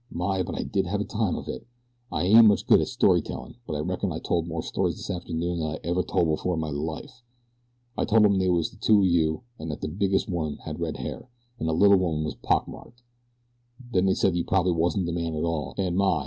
[0.09, 1.67] "My, but I did have a time of it!
[2.11, 5.11] I ain't much good at story tellin' but I reckon I told more stories this
[5.11, 7.21] arternoon than I ever tole before in all my life.
[7.95, 10.79] I told 'em that they was two of you, an' that the biggest one hed
[10.79, 11.29] red hair,
[11.59, 13.03] an' the little one was all pock marked.
[13.91, 16.19] Then they said you prob'ly wasn't the man at all, an' my!